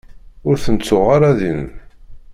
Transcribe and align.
Ur 0.47 0.55
ten-tuɣ 0.63 1.07
ara 1.15 1.31
din. 1.39 1.61